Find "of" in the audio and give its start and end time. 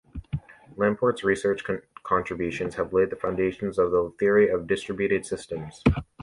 3.77-3.91, 4.49-4.65